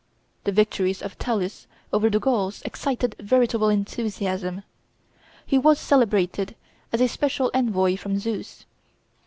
[0.45, 4.63] The victories of Attalus over the Gauls excited veritable enthusiasm.
[5.45, 6.55] He was celebrated
[6.91, 8.65] as a special envoy from Zeus.